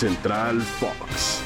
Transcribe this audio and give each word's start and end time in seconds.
Central 0.00 0.62
Fox. 0.62 1.42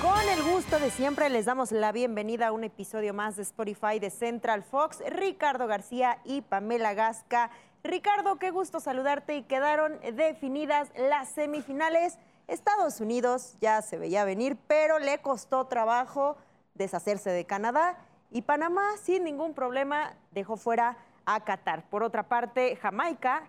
Con 0.00 0.26
el 0.26 0.42
gusto 0.42 0.78
de 0.78 0.90
siempre 0.90 1.28
les 1.28 1.44
damos 1.44 1.70
la 1.70 1.92
bienvenida 1.92 2.46
a 2.46 2.52
un 2.52 2.64
episodio 2.64 3.12
más 3.12 3.36
de 3.36 3.42
Spotify 3.42 3.98
de 3.98 4.08
Central 4.08 4.62
Fox. 4.62 5.02
Ricardo 5.06 5.66
García 5.66 6.16
y 6.24 6.40
Pamela 6.40 6.94
Gasca. 6.94 7.50
Ricardo, 7.84 8.38
qué 8.38 8.52
gusto 8.52 8.80
saludarte 8.80 9.36
y 9.36 9.42
quedaron 9.42 10.00
definidas 10.14 10.88
las 10.96 11.28
semifinales. 11.28 12.16
Estados 12.48 13.02
Unidos 13.02 13.56
ya 13.60 13.82
se 13.82 13.98
veía 13.98 14.24
venir, 14.24 14.56
pero 14.66 14.98
le 14.98 15.18
costó 15.18 15.66
trabajo 15.66 16.38
deshacerse 16.72 17.28
de 17.28 17.44
Canadá 17.44 17.98
y 18.30 18.40
Panamá 18.40 18.92
sin 19.02 19.24
ningún 19.24 19.52
problema 19.52 20.14
dejó 20.30 20.56
fuera 20.56 20.96
a 21.26 21.44
Qatar. 21.44 21.82
Por 21.90 22.02
otra 22.02 22.22
parte, 22.22 22.76
Jamaica 22.76 23.42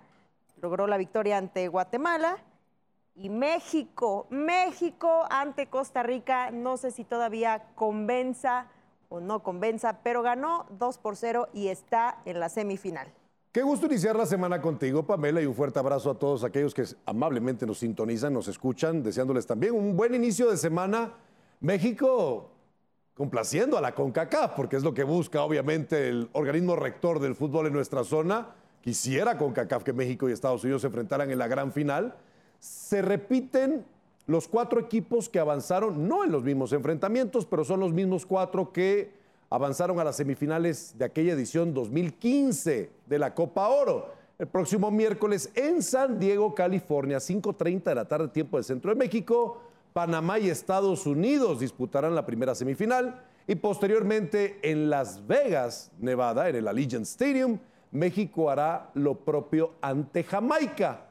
logró 0.61 0.88
la 0.88 0.97
victoria 0.97 1.38
ante 1.38 1.70
Guatemala 1.70 2.38
y 3.15 3.29
México, 3.29 4.28
México 4.29 5.25
ante 5.29 5.68
Costa 5.68 6.04
Rica, 6.04 6.51
no 6.51 6.78
sé 6.78 6.92
si 6.92 7.04
todavía 7.04 7.64
convenza 7.75 8.68
o 9.10 9.20
no 9.20 9.43
convenza, 9.43 10.00
pero 10.04 10.21
ganó 10.21 10.65
2 10.79 10.97
por 10.97 11.18
0 11.18 11.50
y 11.54 11.68
está 11.68 12.21
en 12.25 12.39
la 12.39 12.50
semifinal. 12.50 13.11
Qué 13.51 13.64
gusto 13.64 13.86
iniciar 13.86 14.15
la 14.15 14.25
semana 14.25 14.61
contigo, 14.61 15.06
Pamela, 15.06 15.42
y 15.42 15.46
un 15.46 15.54
fuerte 15.54 15.78
abrazo 15.78 16.11
a 16.11 16.18
todos 16.18 16.46
aquellos 16.46 16.74
que 16.74 16.86
amablemente 17.06 17.65
nos 17.65 17.79
sintonizan, 17.79 18.34
nos 18.34 18.47
escuchan, 18.47 19.04
deseándoles 19.04 19.46
también 19.46 19.75
un 19.75 19.98
buen 19.98 20.15
inicio 20.15 20.50
de 20.50 20.56
semana. 20.56 21.14
México 21.59 22.50
complaciendo 23.14 23.78
a 23.78 23.82
la 23.82 23.93
CONCACAF, 23.93 24.54
porque 24.56 24.78
es 24.78 24.84
lo 24.84 24.93
que 24.93 25.04
busca 25.04 25.43
obviamente 25.43 26.07
el 26.07 26.29
organismo 26.32 26.78
rector 26.78 27.20
del 27.20 27.36
fútbol 27.36 27.68
en 27.68 27.73
nuestra 27.73 28.06
zona. 28.06 28.56
Quisiera 28.79 29.37
CONCACAF 29.37 29.84
que 29.84 29.92
México 29.92 30.29
y 30.29 30.32
Estados 30.32 30.64
Unidos 30.64 30.82
se 30.84 30.87
enfrentaran 30.87 31.29
en 31.29 31.37
la 31.37 31.50
gran 31.50 31.73
final. 31.73 32.16
Se 32.61 33.02
repiten 33.02 33.83
los 34.28 34.48
cuatro 34.48 34.80
equipos 34.80 35.28
que 35.28 35.40
avanzaron, 35.40 36.08
no 36.08 36.23
en 36.23 36.31
los 36.31 36.44
mismos 36.44 36.72
enfrentamientos, 36.73 37.45
pero 37.45 37.66
son 37.66 37.80
los 37.80 37.92
mismos 37.92 38.26
cuatro 38.26 38.72
que 38.72 39.12
avanzaron 39.50 40.00
a 40.00 40.04
las 40.04 40.16
semifinales 40.16 40.95
de 40.95 41.06
aquella 41.06 41.34
edición 41.34 41.73
2015 41.73 42.92
de 43.08 43.20
la 43.20 43.34
Copa 43.34 43.67
Oro. 43.67 44.14
El 44.38 44.48
próximo 44.48 44.92
miércoles 44.92 45.52
en 45.56 45.82
San 45.82 46.20
Diego, 46.20 46.54
California, 46.54 47.17
5.30 47.17 47.84
de 47.84 47.95
la 47.95 48.08
tarde, 48.08 48.28
tiempo 48.28 48.58
del 48.58 48.64
centro 48.64 48.92
de 48.92 48.95
México, 48.95 49.59
Panamá 49.92 50.38
y 50.38 50.50
Estados 50.50 51.08
Unidos 51.08 51.59
disputarán 51.59 52.14
la 52.14 52.26
primera 52.26 52.54
semifinal 52.54 53.23
y 53.48 53.56
posteriormente 53.56 54.59
en 54.62 54.89
Las 54.89 55.26
Vegas, 55.26 55.92
Nevada, 56.00 56.48
en 56.48 56.58
el 56.58 56.67
Allegiant 56.67 57.06
Stadium, 57.06 57.58
México 57.92 58.52
hará 58.52 58.92
lo 58.94 59.16
propio 59.16 59.73
ante 59.82 60.23
Jamaica. 60.23 61.08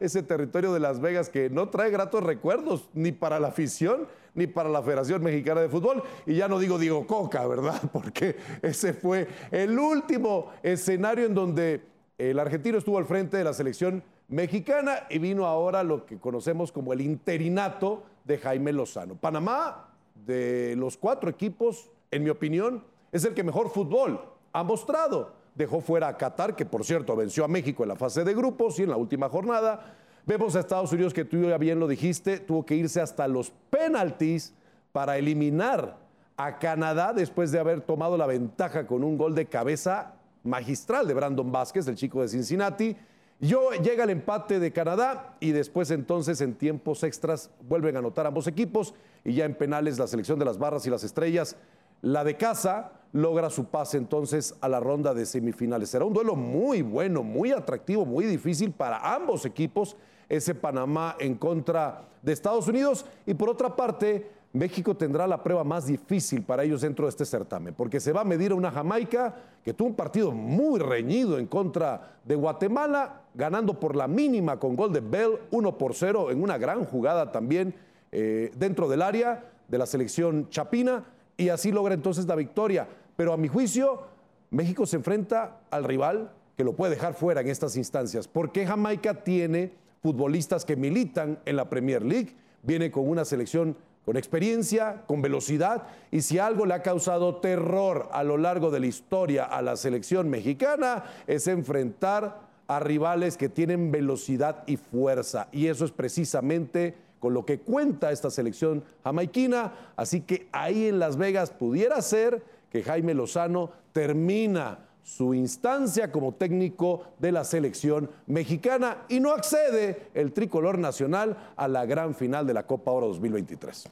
Ese 0.00 0.22
territorio 0.22 0.72
de 0.72 0.80
Las 0.80 1.00
Vegas 1.00 1.28
que 1.28 1.50
no 1.50 1.68
trae 1.68 1.90
gratos 1.90 2.22
recuerdos 2.22 2.88
ni 2.94 3.12
para 3.12 3.40
la 3.40 3.48
afición 3.48 4.06
ni 4.34 4.46
para 4.46 4.68
la 4.68 4.82
Federación 4.82 5.22
Mexicana 5.22 5.60
de 5.60 5.68
Fútbol. 5.68 6.02
Y 6.26 6.34
ya 6.34 6.48
no 6.48 6.58
digo 6.58 6.78
Diego 6.78 7.06
Coca, 7.06 7.46
¿verdad? 7.46 7.80
Porque 7.92 8.36
ese 8.62 8.92
fue 8.92 9.28
el 9.50 9.78
último 9.78 10.50
escenario 10.62 11.26
en 11.26 11.34
donde 11.34 11.82
el 12.18 12.38
argentino 12.38 12.78
estuvo 12.78 12.98
al 12.98 13.06
frente 13.06 13.36
de 13.36 13.44
la 13.44 13.52
selección 13.52 14.02
mexicana 14.28 15.06
y 15.10 15.18
vino 15.18 15.46
ahora 15.46 15.82
lo 15.82 16.06
que 16.06 16.18
conocemos 16.18 16.72
como 16.72 16.92
el 16.92 17.00
interinato 17.00 18.02
de 18.24 18.38
Jaime 18.38 18.72
Lozano. 18.72 19.14
Panamá, 19.14 19.90
de 20.26 20.74
los 20.76 20.96
cuatro 20.96 21.28
equipos, 21.28 21.90
en 22.10 22.24
mi 22.24 22.30
opinión, 22.30 22.82
es 23.12 23.24
el 23.24 23.34
que 23.34 23.44
mejor 23.44 23.70
fútbol 23.70 24.20
ha 24.52 24.62
mostrado. 24.62 25.43
Dejó 25.54 25.80
fuera 25.80 26.08
a 26.08 26.16
Qatar, 26.16 26.56
que 26.56 26.66
por 26.66 26.84
cierto 26.84 27.14
venció 27.14 27.44
a 27.44 27.48
México 27.48 27.82
en 27.82 27.90
la 27.90 27.96
fase 27.96 28.24
de 28.24 28.34
grupos 28.34 28.78
y 28.78 28.82
en 28.82 28.90
la 28.90 28.96
última 28.96 29.28
jornada. 29.28 29.94
Vemos 30.26 30.56
a 30.56 30.60
Estados 30.60 30.92
Unidos, 30.92 31.12
que 31.12 31.24
tú 31.24 31.42
ya 31.42 31.58
bien 31.58 31.78
lo 31.78 31.86
dijiste, 31.86 32.40
tuvo 32.40 32.64
que 32.64 32.74
irse 32.74 33.00
hasta 33.00 33.28
los 33.28 33.52
penaltis 33.70 34.54
para 34.92 35.18
eliminar 35.18 35.98
a 36.36 36.58
Canadá 36.58 37.12
después 37.12 37.52
de 37.52 37.58
haber 37.58 37.82
tomado 37.82 38.16
la 38.16 38.26
ventaja 38.26 38.86
con 38.86 39.04
un 39.04 39.16
gol 39.16 39.34
de 39.34 39.46
cabeza 39.46 40.14
magistral 40.42 41.06
de 41.06 41.14
Brandon 41.14 41.50
Vázquez, 41.50 41.86
el 41.88 41.96
chico 41.96 42.22
de 42.22 42.28
Cincinnati. 42.28 42.96
Yo 43.40 43.70
llega 43.72 44.04
el 44.04 44.10
empate 44.10 44.58
de 44.58 44.72
Canadá 44.72 45.36
y 45.40 45.52
después 45.52 45.90
entonces 45.90 46.40
en 46.40 46.54
tiempos 46.54 47.02
extras 47.02 47.50
vuelven 47.68 47.96
a 47.96 47.98
anotar 47.98 48.26
ambos 48.26 48.46
equipos 48.46 48.94
y 49.24 49.34
ya 49.34 49.44
en 49.44 49.54
penales 49.54 49.98
la 49.98 50.06
selección 50.06 50.38
de 50.38 50.44
las 50.44 50.58
barras 50.58 50.86
y 50.86 50.90
las 50.90 51.04
estrellas, 51.04 51.56
la 52.00 52.24
de 52.24 52.36
casa, 52.36 52.92
logra 53.14 53.48
su 53.48 53.66
pase 53.66 53.96
entonces 53.96 54.56
a 54.60 54.68
la 54.68 54.80
ronda 54.80 55.14
de 55.14 55.24
semifinales. 55.24 55.88
Será 55.88 56.04
un 56.04 56.12
duelo 56.12 56.34
muy 56.34 56.82
bueno, 56.82 57.22
muy 57.22 57.52
atractivo, 57.52 58.04
muy 58.04 58.26
difícil 58.26 58.72
para 58.72 59.14
ambos 59.14 59.46
equipos, 59.46 59.96
ese 60.28 60.52
Panamá 60.52 61.14
en 61.20 61.36
contra 61.36 62.08
de 62.22 62.32
Estados 62.32 62.66
Unidos 62.66 63.06
y 63.24 63.34
por 63.34 63.48
otra 63.48 63.76
parte 63.76 64.32
México 64.52 64.96
tendrá 64.96 65.28
la 65.28 65.44
prueba 65.44 65.62
más 65.62 65.86
difícil 65.86 66.42
para 66.42 66.64
ellos 66.64 66.80
dentro 66.80 67.06
de 67.06 67.10
este 67.10 67.24
certamen, 67.24 67.74
porque 67.74 68.00
se 68.00 68.12
va 68.12 68.22
a 68.22 68.24
medir 68.24 68.50
a 68.50 68.56
una 68.56 68.72
Jamaica 68.72 69.36
que 69.62 69.72
tuvo 69.72 69.88
un 69.88 69.94
partido 69.94 70.32
muy 70.32 70.80
reñido 70.80 71.38
en 71.38 71.46
contra 71.46 72.16
de 72.24 72.34
Guatemala, 72.34 73.22
ganando 73.34 73.78
por 73.78 73.94
la 73.94 74.08
mínima 74.08 74.58
con 74.58 74.74
gol 74.74 74.92
de 74.92 75.00
Bell 75.00 75.38
1 75.52 75.78
por 75.78 75.94
0 75.94 76.32
en 76.32 76.42
una 76.42 76.58
gran 76.58 76.84
jugada 76.84 77.30
también 77.30 77.74
eh, 78.10 78.50
dentro 78.56 78.88
del 78.88 79.02
área 79.02 79.52
de 79.68 79.78
la 79.78 79.86
selección 79.86 80.48
chapina, 80.50 81.04
y 81.36 81.48
así 81.48 81.72
logra 81.72 81.94
entonces 81.94 82.26
la 82.26 82.36
victoria. 82.36 82.86
Pero 83.16 83.32
a 83.32 83.36
mi 83.36 83.48
juicio, 83.48 84.02
México 84.50 84.86
se 84.86 84.96
enfrenta 84.96 85.60
al 85.70 85.84
rival 85.84 86.32
que 86.56 86.64
lo 86.64 86.74
puede 86.74 86.94
dejar 86.94 87.14
fuera 87.14 87.40
en 87.40 87.48
estas 87.48 87.76
instancias, 87.76 88.28
porque 88.28 88.66
Jamaica 88.66 89.24
tiene 89.24 89.72
futbolistas 90.02 90.64
que 90.64 90.76
militan 90.76 91.38
en 91.44 91.56
la 91.56 91.68
Premier 91.68 92.02
League, 92.02 92.36
viene 92.62 92.90
con 92.90 93.08
una 93.08 93.24
selección 93.24 93.76
con 94.04 94.16
experiencia, 94.18 95.02
con 95.06 95.22
velocidad, 95.22 95.84
y 96.10 96.20
si 96.20 96.38
algo 96.38 96.66
le 96.66 96.74
ha 96.74 96.82
causado 96.82 97.36
terror 97.36 98.10
a 98.12 98.22
lo 98.22 98.36
largo 98.36 98.70
de 98.70 98.80
la 98.80 98.86
historia 98.86 99.44
a 99.44 99.62
la 99.62 99.76
selección 99.76 100.28
mexicana, 100.28 101.04
es 101.26 101.48
enfrentar 101.48 102.42
a 102.66 102.80
rivales 102.80 103.36
que 103.36 103.48
tienen 103.48 103.90
velocidad 103.90 104.62
y 104.66 104.76
fuerza. 104.76 105.48
Y 105.52 105.68
eso 105.68 105.84
es 105.84 105.90
precisamente 105.90 106.94
con 107.18 107.32
lo 107.32 107.46
que 107.46 107.60
cuenta 107.60 108.12
esta 108.12 108.30
selección 108.30 108.84
jamaiquina. 109.02 109.72
Así 109.96 110.20
que 110.20 110.48
ahí 110.52 110.88
en 110.88 110.98
Las 110.98 111.16
Vegas 111.16 111.50
pudiera 111.50 112.00
ser 112.02 112.42
que 112.74 112.82
Jaime 112.82 113.14
Lozano 113.14 113.70
termina 113.92 114.80
su 115.00 115.32
instancia 115.32 116.10
como 116.10 116.34
técnico 116.34 117.04
de 117.20 117.30
la 117.30 117.44
selección 117.44 118.10
mexicana 118.26 119.04
y 119.08 119.20
no 119.20 119.30
accede 119.30 120.08
el 120.12 120.32
tricolor 120.32 120.76
nacional 120.76 121.36
a 121.54 121.68
la 121.68 121.86
gran 121.86 122.16
final 122.16 122.48
de 122.48 122.54
la 122.54 122.66
Copa 122.66 122.90
Oro 122.90 123.06
2023. 123.06 123.88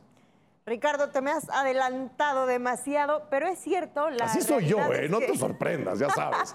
Ricardo, 0.67 1.11
te 1.11 1.21
me 1.21 1.31
has 1.31 1.49
adelantado 1.51 2.47
demasiado, 2.47 3.29
pero 3.31 3.47
es 3.47 3.61
cierto. 3.61 4.11
La 4.11 4.25
Así 4.25 4.41
soy 4.43 4.67
yo, 4.67 4.79
¿eh? 4.93 5.09
No 5.09 5.21
te 5.21 5.39
sorprendas, 5.39 6.01
ya 6.01 6.11
sabes. 6.11 6.53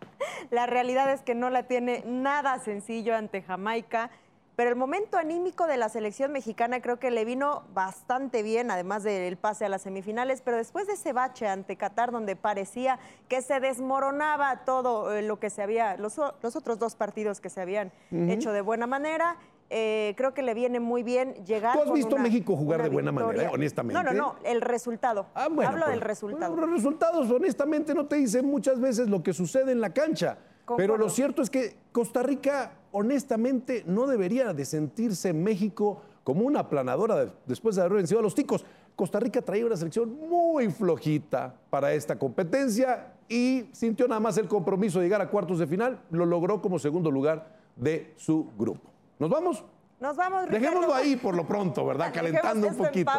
la 0.50 0.64
realidad 0.64 1.12
es 1.12 1.20
que 1.20 1.34
no 1.34 1.50
la 1.50 1.64
tiene 1.64 2.02
nada 2.06 2.58
sencillo 2.60 3.14
ante 3.14 3.42
Jamaica. 3.42 4.08
Pero 4.56 4.70
el 4.70 4.76
momento 4.76 5.18
anímico 5.18 5.66
de 5.66 5.76
la 5.76 5.90
selección 5.90 6.32
mexicana 6.32 6.80
creo 6.80 6.98
que 6.98 7.10
le 7.10 7.26
vino 7.26 7.64
bastante 7.74 8.42
bien, 8.42 8.70
además 8.70 9.02
del 9.02 9.36
pase 9.36 9.66
a 9.66 9.68
las 9.68 9.82
semifinales, 9.82 10.40
pero 10.40 10.56
después 10.56 10.86
de 10.86 10.94
ese 10.94 11.12
bache 11.12 11.46
ante 11.46 11.76
Qatar, 11.76 12.10
donde 12.10 12.36
parecía 12.36 12.98
que 13.28 13.42
se 13.42 13.60
desmoronaba 13.60 14.64
todo 14.64 15.14
eh, 15.14 15.20
lo 15.20 15.38
que 15.38 15.50
se 15.50 15.62
había, 15.62 15.98
los, 15.98 16.18
otros 16.18 16.78
dos 16.78 16.96
partidos 16.96 17.40
que 17.40 17.50
se 17.50 17.60
habían 17.60 17.92
hecho 18.10 18.50
de 18.50 18.62
buena 18.62 18.86
manera, 18.86 19.36
eh, 19.68 20.14
creo 20.16 20.32
que 20.32 20.40
le 20.40 20.54
viene 20.54 20.80
muy 20.80 21.02
bien 21.02 21.34
llegar. 21.44 21.76
¿Tú 21.76 21.82
has 21.82 21.92
visto 21.92 22.16
a 22.16 22.20
México 22.20 22.56
jugar 22.56 22.82
de 22.82 22.88
buena 22.88 23.12
manera, 23.12 23.50
honestamente? 23.50 24.02
No, 24.02 24.10
no, 24.10 24.18
no, 24.18 24.36
el 24.42 24.62
resultado. 24.62 25.26
Ah, 25.34 25.48
bueno, 25.50 25.72
Hablo 25.72 25.86
del 25.88 25.98
pues, 25.98 26.08
resultado. 26.08 26.56
los 26.56 26.70
resultados, 26.70 27.30
honestamente, 27.30 27.92
no 27.92 28.06
te 28.06 28.16
dicen 28.16 28.46
muchas 28.46 28.80
veces 28.80 29.08
lo 29.10 29.22
que 29.22 29.34
sucede 29.34 29.72
en 29.72 29.82
la 29.82 29.92
cancha. 29.92 30.38
Pero 30.76 30.96
lo 30.96 31.08
cierto 31.08 31.42
es 31.42 31.50
que 31.50 31.76
Costa 31.92 32.22
Rica, 32.22 32.72
honestamente, 32.92 33.84
no 33.86 34.06
debería 34.06 34.52
de 34.52 34.64
sentirse 34.64 35.32
México 35.32 36.02
como 36.24 36.44
una 36.44 36.60
aplanadora 36.60 37.32
después 37.46 37.76
de 37.76 37.82
haber 37.82 37.94
vencido 37.94 38.20
a 38.20 38.22
los 38.22 38.34
ticos. 38.34 38.64
Costa 38.96 39.20
Rica 39.20 39.42
traía 39.42 39.66
una 39.66 39.76
selección 39.76 40.18
muy 40.28 40.70
flojita 40.70 41.54
para 41.70 41.92
esta 41.92 42.18
competencia 42.18 43.12
y 43.28 43.68
sintió 43.72 44.08
nada 44.08 44.20
más 44.20 44.38
el 44.38 44.48
compromiso 44.48 44.98
de 44.98 45.04
llegar 45.04 45.20
a 45.20 45.28
cuartos 45.28 45.58
de 45.58 45.66
final. 45.66 46.00
Lo 46.10 46.26
logró 46.26 46.62
como 46.62 46.78
segundo 46.78 47.10
lugar 47.10 47.56
de 47.76 48.14
su 48.16 48.50
grupo. 48.56 48.90
¿Nos 49.18 49.30
vamos? 49.30 49.64
Nos 50.00 50.16
vamos, 50.16 50.46
Ricardo. 50.46 50.58
Dejémoslo 50.58 50.94
ahí 50.94 51.16
por 51.16 51.36
lo 51.36 51.46
pronto, 51.46 51.86
¿verdad? 51.86 52.10
Calentando 52.14 52.68
un 52.68 52.76
poquito. 52.76 53.12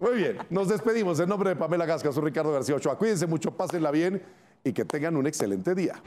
Muy 0.00 0.16
bien, 0.16 0.38
nos 0.50 0.68
despedimos. 0.68 1.20
En 1.20 1.28
nombre 1.28 1.50
de 1.50 1.56
Pamela 1.56 1.86
Gasca, 1.86 2.12
soy 2.12 2.24
Ricardo 2.24 2.52
García 2.52 2.74
Ochoa. 2.74 2.96
Cuídense 2.96 3.26
mucho, 3.26 3.50
pásenla 3.50 3.90
bien 3.90 4.22
y 4.64 4.72
que 4.72 4.84
tengan 4.84 5.16
un 5.16 5.26
excelente 5.26 5.74
día. 5.74 6.02